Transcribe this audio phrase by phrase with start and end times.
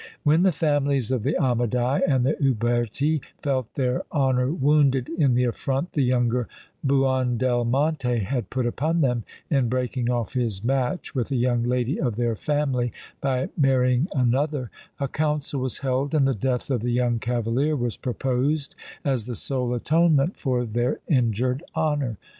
[0.23, 5.43] When the families of the Amadei and the Uberti felt their honour wounded in the
[5.43, 6.47] affront the younger
[6.83, 12.15] Buondelmonte had put upon them, in breaking off his match with a young lady of
[12.15, 12.91] their family,
[13.21, 17.95] by marrying another, a council was held, and the death of the young cavalier was
[17.95, 18.73] proposed
[19.05, 22.17] as the sole atonement for their injured honour.